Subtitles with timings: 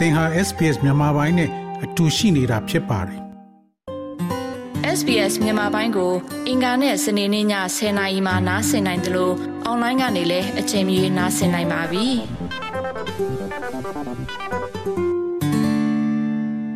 [0.00, 1.50] သင်ဟာ SPS မြန်မာပိုင်းနဲ့
[1.84, 3.20] အတူရှိနေတာဖြစ်ပါတယ်
[4.98, 6.12] SBS မြန်မာပိုင်းကို
[6.48, 7.46] အင်ကာနဲ့စနေနေ့ည
[7.76, 9.34] 10:00နာရီမှနားဆင်နိုင်တယ်လို့
[9.64, 12.06] အွန်လိုင်းကနေလည်းအချိန်မီနားဆင်နိုင်ပါပြီ။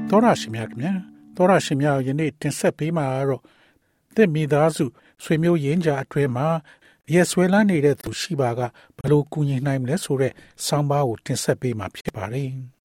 [0.09, 0.93] သောရရှိမြခင်ဗျာ
[1.36, 3.43] သောရရှိမြယနေ့တင်ဆက်ပေးမှာတော့
[4.14, 4.84] သစ်မိသားစု
[5.25, 6.46] ဆွေမျိုးရင်းကြအတွဲမှာ
[7.12, 8.61] ရဲဆွဲလန်းနေတဲ့သူရှိပါက
[8.98, 10.32] ဘလို့ကူညီနိုင်မလဲဆိုတဲ့
[10.66, 12.50] ဆောင်းပါးကိုတင်ဆက်ပေးမှာဖြစ်ပါတယ်။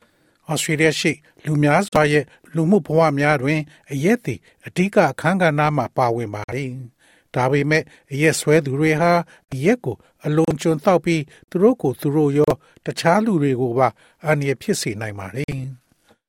[0.52, 1.12] ဩစတြေးလျရှိ
[1.46, 3.60] လူများစွာရဲ့လူမှုဘဝများတွင်
[3.92, 6.70] အရက်သည်အဓိကအခန်းကဏ္ဍမှာပါဝင်ပါတယ်။
[7.36, 9.12] ဒါပေမဲ့အရက်ဆွဲသူတွေဟာ
[9.54, 9.96] အရက်ကို
[10.26, 12.54] အလွန်ကျွံတောက်ပြီးသူတို့ကိုသူတို့ရော
[12.86, 13.88] တခြားလူတွေကိုပါ
[14.26, 15.60] အန္တရာယ်ဖြစ်စေနိုင်ပါတယ်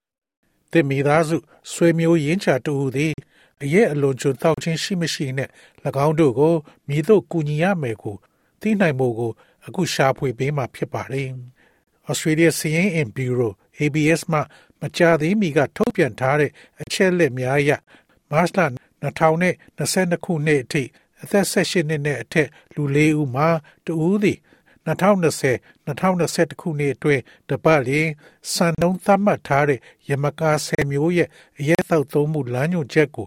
[0.73, 1.37] ။တင်မိသားစု
[1.73, 3.15] ဆွေမျိုးရင်းချတူသည်
[3.63, 5.49] အရက်အလွန်ကျွံတောက်ခြင်းရှိမရှိနဲ့၎
[6.07, 6.55] င်းတို့ကို
[6.89, 8.17] မိတို့ကူညီရမယ်ကို
[8.61, 9.33] သိနိုင်ဖို့ကို
[9.67, 11.31] အခုရှာဖွေပေးမှဖြစ်ပါတယ်။
[12.11, 13.53] Australia Seeing in Bureau
[13.85, 14.41] ABS မှ
[14.81, 16.51] မကြာသေးမီကထုတ်ပြန်ထားတဲ့
[16.81, 17.71] အချက်လက်များအရ
[18.31, 18.59] မတ်လ
[19.03, 20.83] 2022ခုနှစ်အထိ
[21.23, 23.49] အသက်18နှစ်နဲ့အထက်လူ၄ဦးမှာ
[23.87, 24.39] တဦးသည်
[24.87, 25.55] 2020
[25.87, 28.09] 2021ခုနှစ်အတွင်းတပတ်လျင်
[28.53, 33.27] စံနှုန်းသတ်မှတ်ထားတဲ့ရမကာ10မျိုးရဲ့အရက်သောက်သုံးမှုလမ်းညွှန်ချက်ကို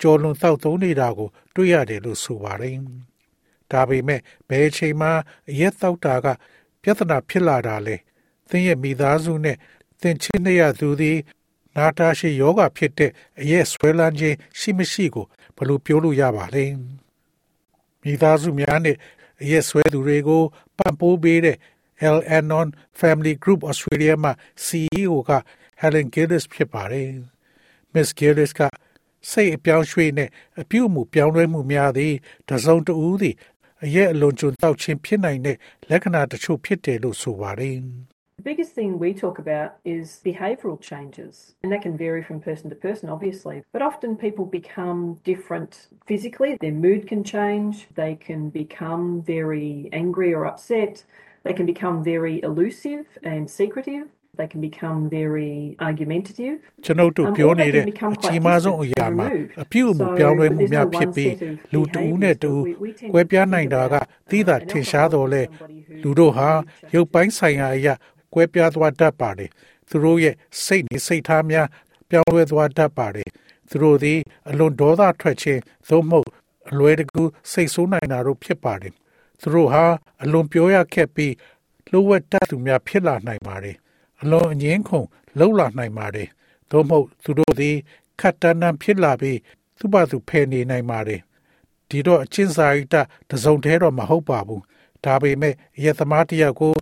[0.00, 2.76] ကျော်လွန်သောက်သုံးနေတာကို တွေ့ရတယ်လို့ဆိုပါတယ်။
[3.70, 5.08] ဒါပေမဲ့ဘယ်အချိန်မှ
[5.50, 6.26] အရက်သောက်တာက
[6.82, 7.96] ပြဿနာဖြစ်လာတာလဲ
[8.50, 9.56] သင်ရဲ့မိသားစုနဲ့
[10.00, 11.18] သင်ချင်းနေရသူသည်
[11.76, 16.64] နာတာရှိယောဂဖြစ်တဲ့အရက်ဆွဲလန်းခြင်းရှိမရှိကိုဘယ်လိုပြောလို့ရပါလဲ
[18.02, 18.96] မိသားစုများနဲ့
[19.42, 20.42] အရက်ဆွဲသူတွေကို
[20.78, 21.56] ပံ့ပိုးပေးတဲ့
[22.16, 22.68] L Anon
[23.00, 24.30] Family Group Australia မှ
[24.66, 25.30] CEO က
[25.80, 27.08] Helen Gillis ဖြစ်ပါတယ်
[27.94, 28.60] Miss Gillis က
[29.30, 30.28] စိတ်အပြောင်းရွှေ့နဲ့
[30.60, 32.14] အပြုအမူပြောင်းလဲမှုများသည်
[32.48, 33.36] တစုံတဦးသည်
[33.84, 35.56] အရက်အလွန်ကျွံတောက်ခြင်းဖြစ်နိုင်တဲ့
[35.90, 37.76] လက္ခဏာတချို့ဖြစ်တယ်လို့ဆိုပါတယ်
[38.39, 42.69] The biggest thing we talk about is behavioural changes, and that can vary from person
[42.69, 43.63] to person, obviously.
[43.71, 50.33] But often people become different physically, their mood can change, they can become very angry
[50.33, 51.05] or upset,
[51.45, 54.07] they can become very elusive and secretive.
[54.37, 55.55] They can become very
[55.87, 56.55] argumentative.
[56.85, 57.87] ကျွန်ုပ်တို့ပြောနေတဲ့အ
[58.23, 59.27] ကြီးမားဆုံးအရာမှာ
[59.63, 61.33] အပြုအမူပြောင်းလဲမှုများဖြစ်ပြီး
[61.73, 62.61] လူတဦးနဲ့တဦး
[63.13, 63.95] ကွဲပြားနိုင်တာက
[64.29, 65.41] သိတာထင်ရှားတော်လဲ
[66.03, 66.49] လူတို့ဟာ
[66.93, 67.93] ရုပ်ပိုင်းဆိုင်ရာအရာ
[68.34, 69.50] ကွဲပြားသွားတတ်ပါတယ်
[69.88, 71.66] သူတို့ရဲ့စိတ်နေစိတ်ထားများ
[72.10, 73.30] ပြောင်းလဲသွားတတ်ပါတယ်
[73.70, 74.18] သူတို့သည်
[74.50, 76.28] အလွန်ဒေါသထွက်ခြင်းသို့မဟုတ်
[76.70, 78.94] အလွယ်တကူစိတ်ဆိုးနိုင်တာတို့ဖြစ်ပါတယ်
[79.40, 79.84] သူတို့ဟာ
[80.22, 81.34] အလွန်ပြောရခက်ပြီး
[81.90, 83.76] လှုပ်ဝက်တတ်သူများဖြစ်လာနိုင်ပါတယ်
[84.22, 85.06] အလွန်အငင်းခုန်
[85.38, 86.28] လှုပ်လာနိုင်ပါတယ်
[86.70, 87.76] သို့မဟုတ်သူတို့သည်
[88.20, 89.38] ခတ်တန်းတန်းဖြစ်လာပြီး
[89.78, 91.20] သူ့ဘာသူဖယ်နေနိုင်ပါတယ်
[91.88, 92.96] ဒီတော့အချင်းစာရိတ
[93.30, 94.62] တစုံတည်းတော့မဟုတ်ပါဘူး
[95.04, 95.54] ဒါပေမဲ့
[95.84, 96.74] ရသမားတယောက်ကို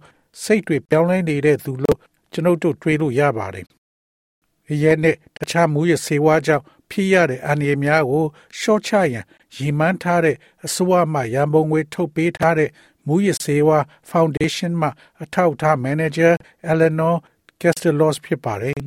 [0.42, 1.98] စိတ်တွေပြောင်းလဲနေတဲ့သူလို့
[2.32, 3.66] ကျွန်ုပ်တို့တွေးလို့ရပါတယ်။
[4.82, 8.24] ရဲနဲ့တခြားမူရစေဝါကြောင့်ဖြစ်ရတဲ့အန္တရာယ်များကို
[8.58, 9.24] ရှော့ချရန်
[9.56, 12.70] ရည်မှန်းထားတဲ့အစိုးရမှရန်ပုံငွေထုတ်ပေးထားတဲ့
[13.06, 13.78] မူရစေဝါ
[14.10, 14.88] Foundation မှ
[15.22, 16.32] အထောက်အထား Manager
[16.70, 17.14] Eleanor
[17.60, 18.80] Castellos ဖြစ်ပါတယ်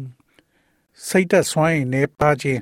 [1.08, 2.60] ။စိတ်သက်စွမ်းရည်နေပါခြင်း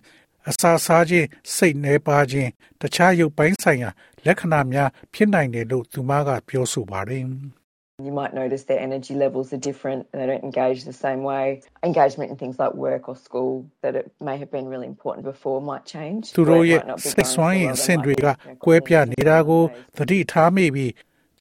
[0.49, 2.49] အစာစားခြင်းစိတ်နေပါခြင်း
[2.81, 3.89] တခြားရုပ်ပိုင်းဆိုင်ရာ
[4.25, 7.25] လက္ခဏာများဖြစ်နိုင်တယ်လို့သူမကပြောဆိုပါတယ်။
[8.02, 11.44] You might notice their energy levels are different and they don't engage the same way.
[11.84, 15.58] Engagement in things like work or school that it may have been really important before
[15.70, 16.22] might change.
[16.36, 16.80] သူတို့ရဲ့
[17.12, 18.26] စိတ်ဆွမ်းရည်အဆင့်တွေက
[18.64, 19.62] ကွဲပြားနေတာကို
[19.96, 20.92] သတိထားမိပြီး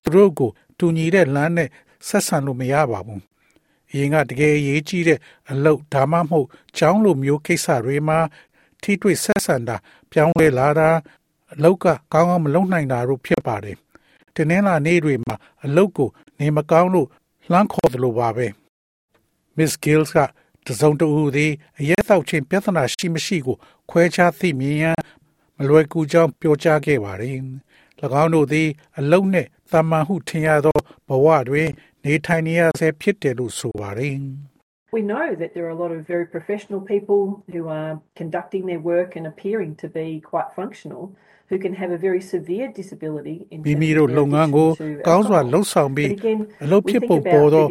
[0.03, 0.49] သူတို့ကို
[0.79, 1.69] တူညီတဲ့လမ်းနဲ့
[2.07, 3.21] ဆက်ဆံလို့မရပါဘူး။
[3.91, 5.19] အရင်ကတကယ်ရေးကြီးတဲ့
[5.51, 6.47] အလုပ်ဒါမှမဟုတ်
[6.77, 8.19] ကျောင်းလိုမျိုးကိစ္စတွေမှာ
[8.81, 9.75] ထိတွေ့ဆက်ဆံတာ
[10.11, 10.89] ပြောင်းလဲလာတာ
[11.53, 13.77] အလုပ်ကကောင်းကောင်းမလုပ်နိုင်တာတို့ဖြစ်ပါတယ်။
[14.35, 16.09] တနင်္လာနေ့တွေမှာအလုပ်ကို
[16.40, 17.08] နေမကောင်းလို့
[17.50, 18.46] လှမ်းခေါ်တယ်လို့ပါပဲ
[19.56, 20.18] Miss Gills က
[20.66, 23.56] တစုံတဦးသည်အရက်တောက်ခြင်းပြဿနာရှိမရှိကို
[23.90, 25.00] ခွဲခြားသိမြင်ရန်
[25.58, 27.38] မလွယ်ကူကြောင်းပြောကြားခဲ့ပါတယ်။၎
[28.22, 30.78] င်းတို့သည် အလုံနှင့်တမန်ဟုထင်ရသော
[31.08, 31.68] ဘဝတွင်
[32.04, 34.18] နေထိုင်နေရဆဲဖြစ်တယ်လို့ဆိုပါတယ်။
[34.96, 37.22] We know that there are a lot of very professional people
[37.52, 41.02] who are conducting their work and appearing to be quite functional.
[41.48, 44.68] Who can have a very severe disability in မိမိတို့လုပ်ငန်းကို
[45.06, 46.10] ကောင်းစွာလှုပ်ဆောင်ပြီး
[46.64, 47.66] အလုပ်ဖြစ်ဖို့ပေါ်သော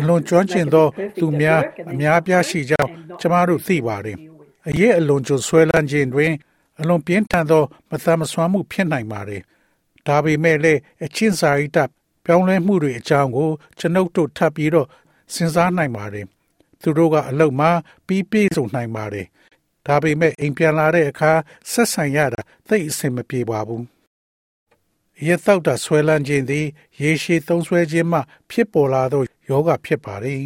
[0.00, 0.86] အလွန်ကျွမ်းကျင်သော
[1.20, 1.60] သူများ
[1.92, 2.90] အများပြားရှိကြောင်း
[3.20, 4.16] ကျမတို့သိပါတယ်။
[4.68, 6.32] အရေးအလွန်ကျွဆွဲလန်းခြင်းတွင်
[6.80, 9.40] အလွန်ပြင်းထန်သောမသမဆွမ်းမှုဖြစ်နိုင်ပါတယ်။
[10.06, 11.78] ဒါပေမဲ့လည်းအချင်းစာရိတ
[12.24, 13.48] ပြောင်းလဲမှုတွေအကြောင်းကို
[13.78, 14.88] ကျွန်ုပ်တို့ထပ်ပြီးတော့
[15.34, 16.26] စဉ်းစားနိုင်ပါတယ်။
[16.82, 17.70] သူတို့ကအလုပ်မှာ
[18.06, 19.26] ပြီးပြည့်စုံနိုင်ပါတယ်။
[19.86, 21.32] ဒါပေမဲ့အိမ်ပြန်လာတဲ့အခါ
[21.70, 23.82] ဆက်ဆံရတာသိအဆင်မပြေပါဘူး။
[25.26, 26.66] ရက်တောက်တာဆွဲလန်းခြင်းသည်
[27.02, 28.20] ရေရှည်သုံးဆွဲခြင်းမှ
[28.50, 30.42] ဖြစ်ပေါ်လာသောယောဂဖြစ်ပါတယ်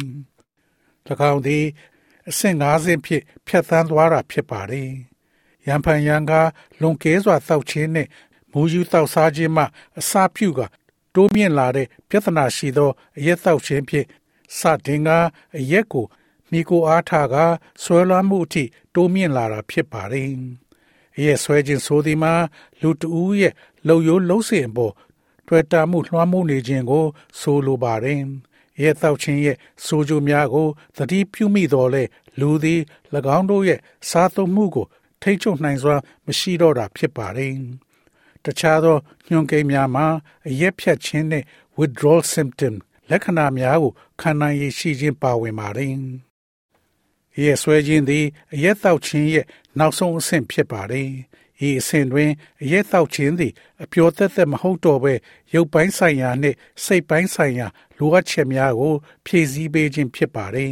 [1.31, 1.65] ။၎င်းသည်
[2.29, 4.89] အဆင့်၅ဆင့်ဖြင့်ဖြတ်သန်းသွားတာဖြစ်ပါတယ်။
[5.67, 6.49] ရန်ဖန်ရန်ကား
[6.81, 8.09] လွန်ကဲစွာတောက်ခြင်းနှင့်
[8.51, 9.63] မူယူတောက်စားခြင်းမှ
[9.99, 10.59] အစာပြုက
[11.13, 14.05] တိုးမြင့်လာတဲ့ပြဿနာရှိသောအရက်တောက်ခြင်းဖြင့်
[14.57, 15.09] စတင်က
[15.59, 16.05] အရက်ကို
[16.51, 17.35] မိကိုအားထားက
[17.83, 18.63] ဆွဲလွှမ်းမှုအထိ
[18.93, 20.29] တိုးမြင့်လာတာဖြစ်ပါတယ်။
[21.23, 22.33] ရဲ့ဆွဲခြင်းဆိုသည်မှာ
[22.81, 23.53] လူတဦးရဲ့
[23.87, 24.93] လှုပ်ရိုးလှုပ်စဉ်ပေါ်
[25.47, 27.05] တွေ့တာမှုလွှမ်းမိုးနေခြင်းကို
[27.39, 28.21] ဆိုလိုပါတယ်။
[28.81, 32.03] ရဲ့တောက်ခြင်းရဲ့ဆိုကြများကိုသတိပြုမိတော်လဲ
[32.39, 32.81] လူသည်၎
[33.37, 33.79] င်းတို့ရဲ့
[34.09, 34.85] စားသုံးမှုကို
[35.21, 35.95] ထိတ်ချုပ်နိုင်စွာ
[36.25, 37.53] မရှိတော့တာဖြစ်ပါတယ်။
[38.43, 38.97] တခြားသော
[39.29, 40.05] ညွန်ကိန်းများမှာ
[40.47, 41.43] အရက်ဖြတ်ခြင်းနဲ့
[41.77, 42.73] withdrawal symptom
[43.09, 43.91] လက္ခဏာများကို
[44.21, 45.95] ခံနိုင်ရရှိခြင်းပါဝင်ပါတယ်။
[47.43, 49.45] ရဲ့ဆွဲခြင်းသည်အရက်တောက်ခြင်းရဲ့
[49.79, 51.09] နောက်ဆုံးအဆင့်ဖြစ်ပါတယ်။
[51.67, 52.31] ဤအဆင့်တွင်
[52.61, 53.53] အရက်တောက်ခြင်းသည်
[53.83, 55.13] အပျော်သက်သက်မဟုတ်တော့ဘဲ
[55.53, 57.67] ရုပ်ပိုင်းဆိုင်ရာနှင့်စိတ်ပိုင်းဆိုင်ရာ
[57.97, 58.93] လိုအပ်ချက်များကို
[59.25, 60.71] ဖြည့်ဆည်းပေးခြင်းဖြစ်ပါတယ်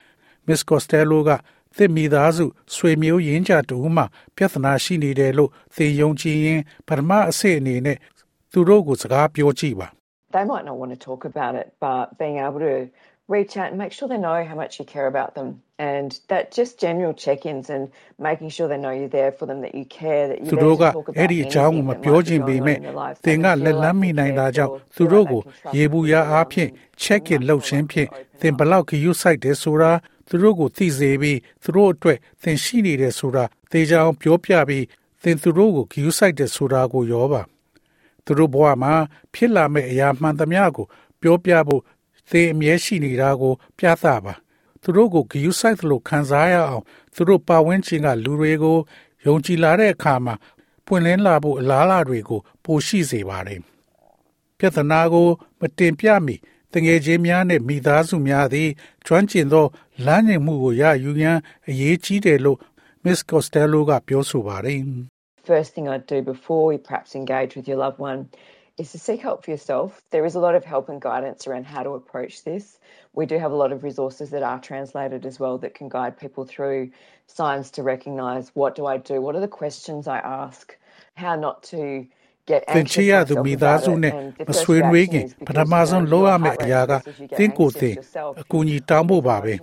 [0.46, 1.30] ။Miss Costello က
[1.76, 4.04] သစ်မိသားစုဆွေမျိုးရင်းကြတူမှ
[4.36, 7.98] ပြဿနာရှိနေတယ်လို့သင်ယုံကြည်ရင်ပထမအဆင့်အနေနဲ့
[8.52, 9.88] သူတို့ကိုစကားပြောကြည့်ပါ
[10.34, 12.74] They might not want to talk about it, but being able to
[13.28, 16.52] reach out and make sure they know how much you care about them and that
[16.52, 20.28] just general check-ins and making sure they know you're there for them that you care
[20.28, 20.84] that you သူတို့က
[21.18, 22.78] အဲ့ဒီအကြောင်းကိုမပြောချင်ပေမဲ့
[23.24, 25.42] သင်ကလက်လန်းမိနိုင်တာကြောင့်သူတို့ကို
[25.76, 26.70] ရေဘူးရအားဖြင့်
[27.02, 28.08] check in လုပ်ခြင်းဖြင့်
[28.40, 29.92] သင်ဘလောက်ခယူးဆိုင်တယ်ဆိုတာ
[30.28, 34.84] သူတို့ကိုသိစေပြီးသူတို့အတွက်သင်ရှိနေတယ်ဆိုတာသေချာအောင်ပြောပြပြီး
[35.22, 37.42] သင်သူတို့ကိုခယူးဆိုင်တယ်ဆိုတာကိုရောပါ
[38.24, 38.92] သူတို့ဘဝမှာ
[39.34, 40.86] ဖြစ်လာမယ့်အရာမှန်သမျှကို
[41.22, 41.82] ပြောပြဖို့
[42.30, 44.34] သင်အမြဲရှိနေတာကို ပြသပါ
[44.82, 46.84] သူတို့ကိုဂယူးဆိုင်သလိုခံစားရအောင်
[47.14, 48.78] သူတို့ပါဝင်ခြင်းကလူတွေကို
[49.26, 50.34] ယုံကြည်လာတဲ့အခါမှာ
[50.86, 53.60] ပွင့်လင်းလာဖို့အလားအလာတွေကို ပိုရှိစေပါတယ်
[54.58, 55.28] ပြဿနာကို
[55.60, 56.36] မတင်ပြမီ
[56.72, 58.68] တငယ်ချင်းများနဲ့မိသားစုများသည်
[59.06, 59.66] ကျွမ်းကျင်သော
[60.06, 61.38] လမ်းညွှန်မှုကိုရယူရန်
[61.68, 62.58] အရေးကြီးတယ်လို့
[63.04, 64.80] Miss Costello ကပြောဆိုပါတယ်
[65.48, 68.20] First thing I'd do before we perhaps engage with your loved one
[68.77, 70.01] is to seek help for yourself.
[70.11, 72.79] There is a lot of help and guidance around how to approach this.
[73.13, 76.17] We do have a lot of resources that are translated as well that can guide
[76.17, 76.91] people through
[77.27, 79.21] signs to recognize what do I do?
[79.21, 80.77] What are the questions I ask?
[81.15, 82.07] How not to
[82.75, 84.13] သင်ချရသူမိသားစုနဲ့
[84.49, 86.91] မဆွေးနွေးခင်ပထမဆုံးလုပ်ရမယ့်အရာက
[87.37, 87.95] သင်ကိုယ်သင်
[88.41, 89.53] အကူအညီတောင်းဖို့ပါပဲ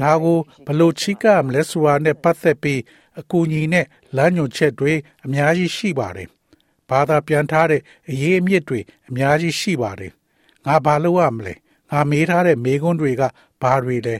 [0.00, 2.80] ဒါကိုဘလို့ချိကမလဲဆိုတာနဲ့ပတ်သက်ပြီး
[3.20, 3.86] အကူအညီနဲ့
[4.16, 4.92] လမ်းညွှန်ချက်တွေ
[5.24, 6.28] အများကြီးရှိပါတယ်
[6.89, 10.11] ဘာသာပြန်ထားတဲ့အရေးအမြစ်တွေအများကြီးရှိပါတယ်
[10.65, 11.53] ငါဘာလုပ်ရမလဲ
[11.91, 13.23] ငါမေးထားတဲ့မေးခွန်းတွေက
[13.61, 14.15] ဘာတွေလဲ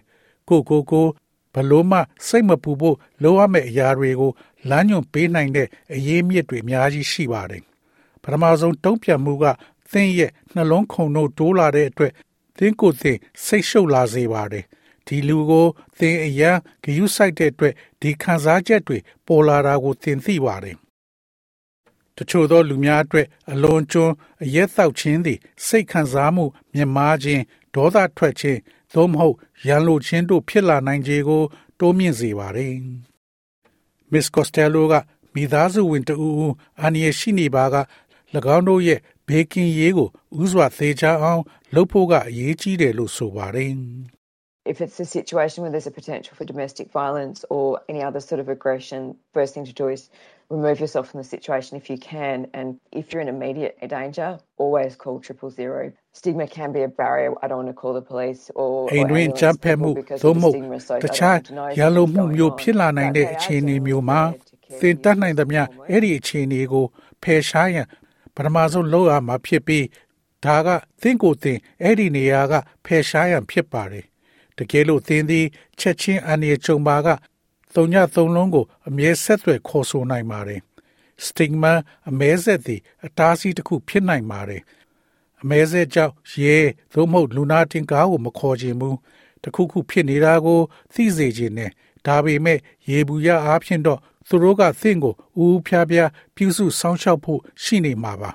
[0.50, 1.08] ကိုကိုကို
[1.54, 4.32] ဘလို့မှစိတ်မပူဖို့လိုအပ်မယ့်အရာတွေကို
[4.70, 7.64] လမ်းညွှန်ပေးနိုင်တဲ့အရေးမြစ်တွေအများကြီးရှိပါတယ်
[8.24, 9.46] ပထမဆုံးတုံ့ပြန်မှုက
[9.92, 12.12] သင်ရဲ့နှလုံးခုန်တို့တိုးလာတဲ့အတွက်
[12.58, 14.66] သင်ကိုယ်သင်စိတ်ရှုပ်လာစေပါတယ်
[15.08, 15.68] ဒီလူကို
[16.00, 20.76] သင်အရန်ဂယုစိုက်တဲ့အတွက်ဒီခံစားချက်တွေပေါ်လာတာကိုသင်သိပါတယ်
[22.18, 24.14] တချို့သောလူများအတွက်အလွန်ကျွန်း
[24.44, 27.44] အရက်သောက်ခြင်းသည် စိတ်ခံစားမှုမြင်မာခြင်း
[27.76, 28.60] ဒေါသထွက်ခြင်း
[28.94, 29.36] သို့မဟုတ်
[29.68, 31.44] ရန်လိုခြင်းတို့ဖြစ်လာနိုင်ခြေကို
[31.80, 32.76] တိုးမြင့်စေပါတယ်။
[34.12, 34.94] Miss Costello က
[35.36, 37.76] မိသားစုဝင်တဦးအန်ရရှိနေပါက၎
[38.56, 40.10] င်းတို့ရဲ့ဘေကင်ရေးကို
[40.44, 41.42] ဥစွာသေးချအောင်
[41.76, 43.74] လုပ်ဖို့ကအရေးကြီးတယ်လို့ဆိုပါတယ်
[44.74, 48.40] If it's a situation where there's a potential for domestic violence or any other sort
[48.44, 49.02] of aggression,
[49.38, 50.02] first thing to do is
[50.56, 52.38] remove yourself from the situation if you can.
[52.54, 54.30] And if you're in immediate danger,
[54.64, 55.82] always call triple zero.
[56.20, 57.34] Stigma can be a barrier.
[57.42, 59.90] I don't want to call the police or အိမ်တွင်ကြမ်းဖက်မှု
[60.24, 60.54] သို့မဟုတ်
[61.04, 61.38] တခြား
[61.78, 64.22] ရန်လိုမှုမျိုးဖြစ်လာနိုင်တဲ့အခြေအနေမျိုးမှာ
[64.82, 66.86] သင်တတ်နိုင်သမျှအဲ့ဒီအခြေအနေကို
[67.24, 67.88] ဖယ်ရှားရန်
[68.36, 69.86] ပထမဆုံးလုပ်ရမှာဖြစ်ပြီး
[70.46, 70.68] ဒါက
[71.02, 72.54] သင်ကိုယ်သင်အဲ့ဒီနေရာက
[72.86, 74.06] ဖယ်ရှားရန်ဖြစ်ပါတယ်
[74.58, 75.46] တကယ်လို့သင်သည်
[75.80, 77.08] ချက်ချင်းအန္တရာယ်ကြုံပါက
[77.76, 80.62] သုံးညသုံးလုံးကိုအမြဲဆက်သွယ်ခေါ်ဆိုနိုင်ပါတယ်
[81.26, 81.74] စတစ်မာ
[82.10, 84.62] အမဲဆက်သည်အတားအဆီးတစ်ခုဖြစ်နိုင်ပါတယ်
[85.42, 86.58] အမဲဆက်ကြောင့်ရဲ
[86.94, 88.98] သို့မဟုတ်လူနာတင်ကားကိုမခေါ်ခြင်းဘူး
[89.44, 90.60] တခုခုဖြစ်နေတာကို
[90.94, 91.72] သိစေခြင်းနဲ့
[92.06, 95.14] ဒါပေမဲ့ရေဘူးရအားဖြင့်တော့သူတို့ကသင်ကို
[95.44, 98.32] ဦးဖျားဖျားပြုစုစောင့်ရှောက်ဖို့ရှိနေမှာပါ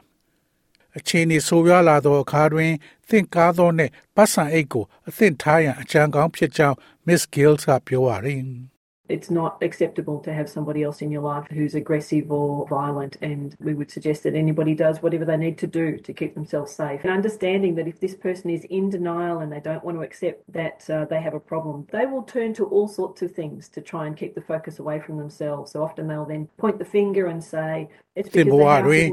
[0.96, 2.72] အခြေအနေဆိုးရွားလာသောအခါတွင်
[3.08, 6.76] သင်ကားသောနှင့်ပတ်စံအိတ်ကိုအသင့်ထားရန်အကြံကောင်းဖြစ်ကြောင်း
[7.06, 8.42] Miss Gills ကပြောပါရယ်
[9.08, 13.56] It's not acceptable to have somebody else in your life who's aggressive or violent, and
[13.60, 17.02] we would suggest that anybody does whatever they need to do to keep themselves safe.
[17.04, 20.52] And understanding that if this person is in denial and they don't want to accept
[20.52, 23.80] that uh, they have a problem, they will turn to all sorts of things to
[23.80, 25.72] try and keep the focus away from themselves.
[25.72, 27.88] So often they'll then point the finger and say,
[28.34, 29.06] သင်ဘဝတွင်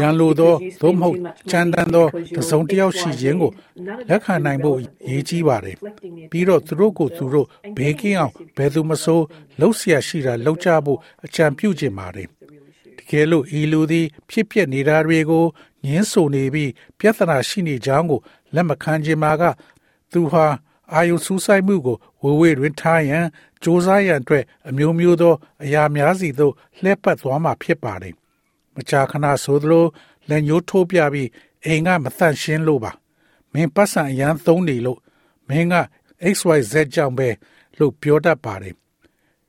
[0.00, 1.16] ရန်လိုသောသို့မဟုတ်
[1.50, 2.06] ချမ်းသာသော
[2.36, 3.50] တစုံတစ်ယောက်ရှိခြင်းကို
[4.08, 4.78] လက်ခံနိုင်ဖို့
[5.10, 5.76] ရည်ကြီးပါတယ်
[6.30, 9.24] ပြီးတော့သူတို့ကိုသူတို့ဘေးကင်းအောင်ဘယ်သူမဆိုး
[9.60, 12.28] လှုပ်ရှားရှိတာလှုပ်ကြဖို့အကြံပြုခြင်းပါတယ်
[12.98, 15.44] တကယ်လို့ဤလူသည်ဖြစ်ပျက်နေတာတွေကို
[15.84, 18.20] ငင်းဆိုနေပြီးပြဿနာရှိနေကြောင်းကို
[18.54, 19.42] လက်မခံခြင်းမှာက
[20.12, 20.46] သူဟာ
[20.92, 23.24] အာယုစူးစိုက်မှုကိုဝေဝေတွင်ထားရန်
[23.62, 28.14] စ조사ရန်အတွက်အမျိုးမျိုးသောအရာများစီသို့လှည့်ပတ်သွားမှာဖြစ်ပါတယ်
[28.76, 29.86] မကြာခဏဆိုသလို
[30.28, 31.28] လက်ညှိုးထိုးပြပြီး
[31.64, 32.92] အိမ်ကမတန့်ရှင်းလို့ပါ
[33.52, 34.98] မင်းပတ်စံအရန်သုံးနေလို့
[35.48, 35.74] မင်းက
[36.34, 37.28] XYZ ကြောင့်ပဲ
[37.78, 38.74] လို့ပြောတတ်ပါတယ်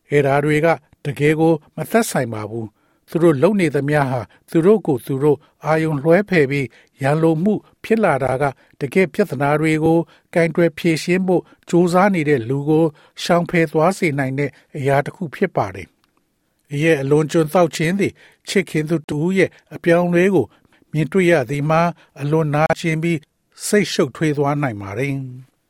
[0.10, 0.68] အဲ့ဒါတွေက
[1.06, 2.68] တကယ်ကိုမသက်ဆိုင်ပါဘူး
[3.10, 6.68] သူတို့လုံနေသမျှဟာသူတို့ကိုသူတို့အာယုံလွှဲဖယ်ပြီး
[7.02, 7.54] ရန်လိုမှု
[7.84, 8.44] ဖြစ်လာတာက
[8.80, 10.00] တကယ်ပြဿနာတွေကို
[10.34, 12.86] ကင်တွယ်ဖြေရှင်းဖို့စူးစမ်းနေတဲ့လူကို
[13.24, 15.88] ရှောင်ဖယ်သွားစေနိုင်တဲ့အရာတစ်ခုဖြစ်ပါတယ်။
[16.84, 18.12] ရဲ့အလွန်ကျွံသောက်ခြင်းသည်
[18.48, 20.46] ချစ်ခင်သူတူရဲ့အပြောင်းလဲကို
[20.94, 21.82] မြင်တွေ့ရသည်မှာ
[22.22, 23.20] အလွန်နာကျင်ပြီး
[23.66, 25.14] စိတ်ရှုပ်ထွေးသွားနိုင်ပါတယ်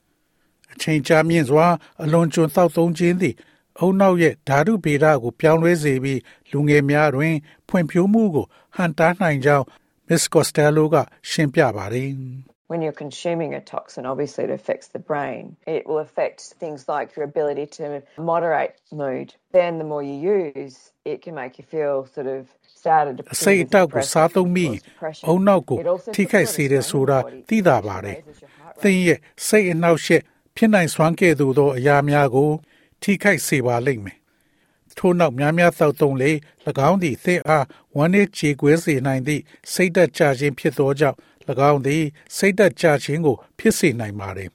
[0.73, 1.65] ။အချိန်ကြာမြင့်စွာ
[2.03, 3.35] အလွန်ကျွံသောက်သုံးခြင်းသည်
[3.79, 6.19] အုံနောက်ရဲ့ဓာတုဗေဒကိုပြောင်းလဲစေပြီး
[6.51, 7.35] လူငယ်များတွင်
[7.67, 8.45] ဖွံ့ဖြိုးမှုကို
[8.75, 9.65] ဟန်တားနိုင်ကြောင်း
[10.07, 10.95] Miss Costello က
[11.29, 12.09] ရှင်းပြပါတယ်။
[12.72, 15.56] When you're consuming a toxin, obviously it affects the brain.
[15.66, 19.28] It will affect things like your ability to moderate mood.
[19.52, 22.42] Then the more you use, it can make you feel sort of
[22.84, 23.74] sad and အစိတ်အ depressed.
[23.74, 25.24] တောက်ကိုစားသုံးပြီး cause depression.
[25.28, 28.16] အုံနောက်ကို It also ထိခိုက် puts စေ cortisol တယ် in ဆိုတာ your body, သိတာ which ပါတယ်
[28.16, 30.22] raises your heart သင်ရဲ့စိတ်အနှောက်အယှက်
[30.56, 32.50] ဖြစ်နိုင်စွမ်းကဲ့သို့သောအရာများကို
[33.02, 34.18] ထိခိုက်စေပါလိမ့်မယ်
[34.98, 36.30] ထို့နောက်များများသောက်သုံးလေ၎
[36.88, 37.64] င်းသည်သင်အား
[37.96, 41.16] ဝမ်းနည်းကြေကွဲစေနိုင်သည့်စိတ်သက်ကြခြင်းဖြစ်သောကြောင့်၎
[41.69, 42.03] င်းသည်
[42.35, 44.49] စိတ်သက်ကြခြင်းကို ဖြစ်စေနိုင်ပါတယ်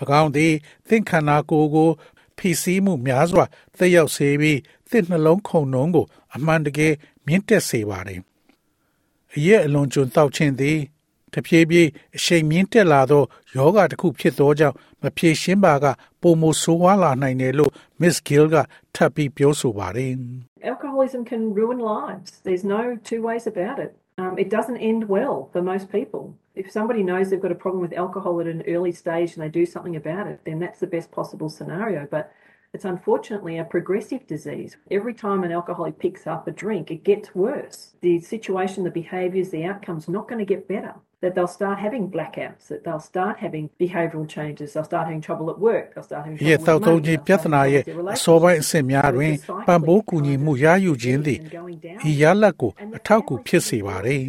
[0.20, 0.52] ၎င်းသည်
[0.88, 1.90] သင်ခန္ဓာကိုယ်ကို
[2.38, 3.44] ဖိစီးမှုများစွာ
[3.76, 4.58] သက်ရောက်စေပြီး
[4.90, 6.94] သင်နှလုံးခုန်နှုံးကို အမှန်တကယ်
[7.26, 8.20] မြင့်တက်စေပါတယ်
[9.34, 10.78] အရက်အလွန်ကျွံတောက်ခြင်းသည်
[11.32, 13.24] တဖြည်းဖြည်းအရှိန်မြင့်တက်လာသော
[13.56, 15.86] ယောဂတစ်ခုဖြစ်သောကြောင့်မဖြေရှင်းပါက
[16.20, 18.56] ပုံမဆိုးဝါးလာနိုင်တယ်လို့ Miss Gill က
[18.94, 20.12] ထပ်ပြီးပြောဆိုပါတယ်
[20.72, 22.30] Alcoholism can ruin lives.
[22.46, 23.90] There's no two ways about it.
[24.18, 26.36] Um, it doesn't end well for most people.
[26.54, 29.48] If somebody knows they've got a problem with alcohol at an early stage and they
[29.48, 32.08] do something about it, then that's the best possible scenario.
[32.10, 32.32] But
[32.72, 34.76] it's unfortunately a progressive disease.
[34.90, 37.94] Every time an alcoholic picks up a drink, it gets worse.
[38.00, 40.94] The situation, the behaviours, the outcome's not going to get better.
[41.22, 45.48] That they'll start having blackouts, that they'll start having behavioural changes, they'll start having trouble
[45.54, 47.42] at work, they'll start having ရဲ့ trouble တောက် with သုံး money, ခြင်း they'll ပြ start
[47.44, 48.70] ဿနာ having ရဲ့ problems with အ their စောပိုင်းအ relationships.
[48.70, 49.34] ဆင့်များတွင်
[49.66, 51.40] ပံ့ပိုးကူညီမှုရယူခြင်းသည်
[52.10, 54.24] ဤရလတ်ကိုအထောက်အကူဖြစ်စေပါသည်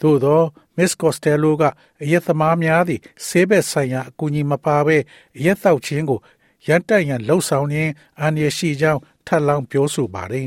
[0.00, 0.40] သို့သော
[0.76, 1.62] Miss Costello က
[2.02, 4.96] အရက်သမားများသည်ဆေးဘက်ဆိုင်ရာအကူအညီမပါဘဲ
[5.38, 6.18] အရက်တောက်ခြင်းကို
[6.66, 7.90] ရန်တက်ရန်လှုပ်ဆောင်ခြင်း
[8.20, 10.46] အန္တရာယ်ရှိကြောင်းထပ်လောင်းပြောဆိုပါတယ်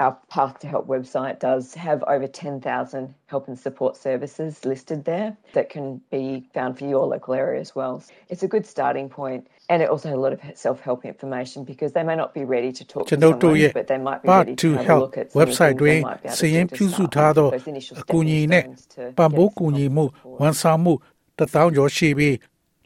[0.00, 5.36] Our Path to Help website does have over 10,000 help and support services listed there
[5.54, 8.02] that can be found for your local area as well.
[8.28, 11.92] It's a good starting point and it also has a lot of self-help information because
[11.92, 14.20] they may not be ready to talk ကျွန် to တော်တို့ someone ရဲ့ but they might
[14.24, 16.06] be Part ready to to have a Help look at some website things တွင် they
[16.10, 17.94] might be စည်ရင်း able to ပြု do စု to ထား start သော with, those initial
[18.00, 20.38] အကူအညီနှင့် stepping stones to ပံ့ပိုး get ကူညီ some မှု support.
[20.40, 20.92] ဝန်ဆောင်မှု
[21.38, 22.34] တစ်သောင်းကျော်ရှိပြီး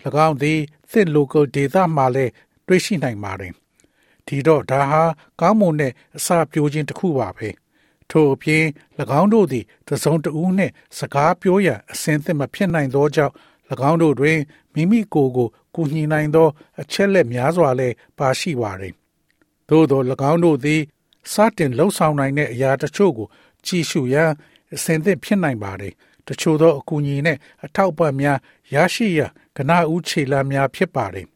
[0.27, 0.59] ၎င်းသည်
[0.91, 2.31] သင့် local data မှာလည်း
[2.67, 3.53] တွေ့ရှိနိုင်ပါတယ်
[4.28, 5.04] ဒီတော့ဒါဟာ
[5.40, 7.50] ကောင်းမွန်တဲ့အစာပြိုးခြင်းတစ်ခုပါပဲ
[8.12, 8.64] ထို့အပြင်၎
[9.20, 13.34] င်းတို့သည်တစ်စုံတစ်ဦးနှင့်စကားပြောရန်အစဉ်သင့်မဖြစ်နိုင်သောကြောင့်၎
[13.90, 14.40] င်းတို့တွင်
[14.74, 16.48] မိမိကိုယ်ကိုကူညီနိုင်သော
[16.82, 18.94] အချက်လက်များစွာလည်းပါရှိပါတယ်
[19.70, 20.02] သို့သော၎
[20.32, 20.82] င်းတို့သည်
[21.32, 23.28] စတင်လှုပ်ဆောင်နိုင်တဲ့အရာတချို့ကို
[23.66, 24.32] ကြည့်ရှုရန်
[24.76, 25.94] အစဉ်သင့်ဖြစ်နိုင်ပါတယ်
[26.28, 28.38] တချို့သောအကူအညီနဲ့အထောက်အပံ့များ
[28.74, 31.28] ရရှိရန်ကနဦးခြေလှမ်းများဖြစ်ပါတယ်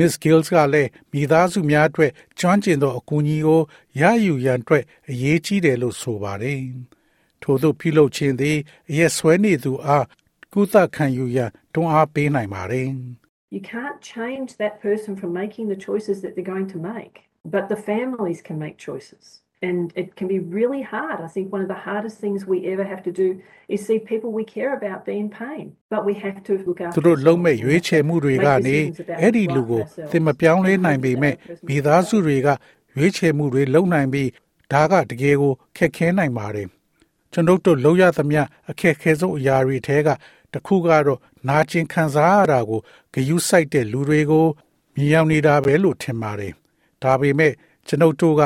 [0.00, 3.60] Miss Gills ကလည်းမိသားစုများအတွက်ကျွမ်းကျင်သောအကူအညီကို
[4.00, 6.60] ရယူရန်အတွက်အရေးကြီးတယ်လို့ဆိုပါတယ်။
[7.42, 8.56] ထို့သောပြုလုပ်ခြင်းသည်
[8.90, 10.04] အရက်ဆွဲနေသူအား
[10.52, 12.90] ကုသခံယူရန်တွန်းအားပေးနိုင်ပါတယ်
[13.56, 17.14] You can't change that person from making the choices that they're going to make,
[17.54, 19.39] but the families can make choices.
[19.68, 21.20] And it can be really hard.
[21.20, 23.28] I think one of the hardest things we ever have to do
[23.68, 25.76] is see people we care about be in pain.
[25.90, 27.64] But we have to look။ after သူတို့လုံးမဲ့ ourselves.
[27.64, 28.76] ရွေးချယ်မှုတွေကနေ
[29.20, 31.34] အဲ့ဒီလူကိုသင်မပြောင်းလဲနိုင်ပေမဲ့
[31.68, 32.48] မိသားစုတွေက
[32.96, 34.28] ရွေးချယ်မှုတွေလုပ်နိုင်ပြီး
[34.72, 36.68] ဒါကတကယ်ကိုခက်ခဲနိုင်ပါတယ်။
[37.32, 40.08] ကျွန်တော်တို့လောက်ရသမျှအခက်ခဲဆုံးအရာတွေထဲက
[40.52, 42.80] တစ်ခုကတော့နာကျင်ခံစားရတာကို
[43.14, 44.46] ဂယုစိုက်တဲ့လူတွေကို
[44.94, 46.52] မြင်ရောက်နေတာပဲလို့ထင်ပါတယ်။
[47.02, 47.52] ဒါပေမဲ့
[47.88, 48.42] ကျွန်တော်တို့က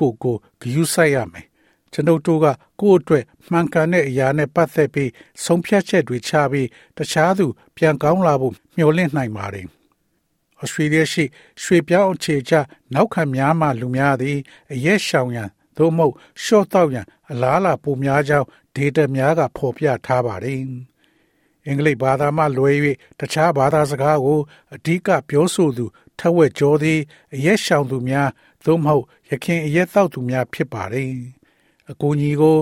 [0.00, 1.46] ကိုယ့်ကိုယ်ကိုဂယုစိုက်ရမယ်။
[1.92, 2.46] ကျွန်တော်တို့က
[2.80, 5.10] ကိုယ့်အတွက်မှန်ကန်တဲ့အရာနဲ့ပတ်သက်ပြီး
[5.44, 9.66] ဆုံးဖြတ်ချက်တွေချပြီးတခြားသူပြန်ကောင်းလာဖို့မျှော်လင့်နိုင်ပါတယ်။
[10.62, 11.24] Australia ရှိ
[11.62, 12.52] ရွှေပြောင်းအခြေချ
[12.94, 14.38] နောက်ခံများမှလူများသည်
[14.72, 16.14] အရက်ရှောင်ရန်သို့မဟုတ်
[16.44, 20.60] short တောက်ရန်အလားအလာပိုများကြောင်း data များကဖော်ပြထားပါတယ်။
[21.66, 22.72] အင်္ဂလိပ်ဘာသာမှလွဲ၍
[23.20, 24.40] တခြားဘာသာစကားကို
[24.74, 25.84] အဓိကပြောဆိုသူ
[26.18, 27.00] ထက်ဝက်ကျော်သည်
[27.34, 28.28] အရက်ရှောင်သူများ
[28.64, 31.12] သို့မဟုတ်ရခင်အရက်တောက်သူများဖြစ်ပါတယ်။
[31.90, 32.58] အကူအညီကို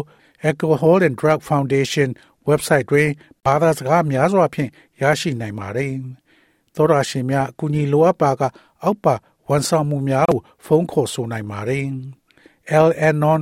[0.49, 2.09] Alcohol and Drug Foundation
[2.49, 3.09] website တွင်
[3.45, 4.71] ဘာသာစကားများစွာဖြင့်
[5.03, 5.93] ရရှိနိုင်ပါတယ်။
[6.75, 8.43] သောရရှင်များအကူအညီလိုအပ်ပါက
[8.83, 9.15] အောက်ပါ
[9.49, 11.87] ဝန်ဆောင်မှုများကိုဖုန်းခေါ်ဆိုနိုင်ပါတယ်။
[12.87, 13.41] LNON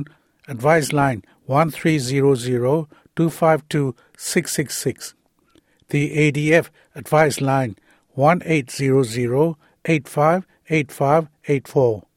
[0.53, 5.15] advice line 1300 252 666
[5.91, 6.65] the ADF
[6.99, 7.73] advice line
[8.15, 12.10] 1800 858584